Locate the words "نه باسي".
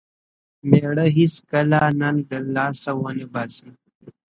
3.17-3.69